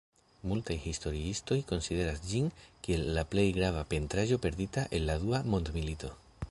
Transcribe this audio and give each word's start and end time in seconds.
Multaj 0.51 0.77
historiistoj 0.85 1.57
konsideras 1.71 2.23
ĝin 2.31 2.49
kiel 2.87 3.07
la 3.19 3.27
plej 3.35 3.47
grava 3.59 3.85
pentraĵo 3.95 4.43
perdita 4.47 4.89
el 4.99 5.11
la 5.11 5.23
Dua 5.27 5.47
Mondmilito. 5.55 6.15